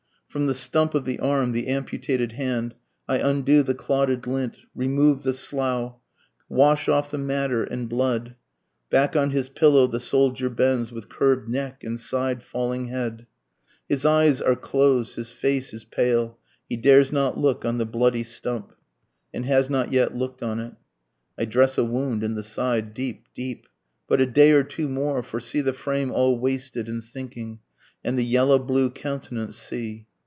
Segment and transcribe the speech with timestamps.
[0.31, 5.23] From the stump of the arm, the amputated hand, I undo the clotted lint, remove
[5.23, 5.95] the slough,
[6.47, 8.35] wash off the matter and blood,
[8.89, 13.27] Back on his pillow the soldier bends with curv'd neck and side falling head,
[13.89, 16.39] His eyes are closed, his face is pale,
[16.69, 18.71] he dares not look on the bloody stump,
[19.33, 20.75] And has not yet look'd on it.
[21.37, 23.67] I dress a wound in the side, deep, deep,
[24.07, 27.59] But a day or two more, for see the frame all wasted and sinking,
[28.01, 30.07] And the yellow blue countenance see.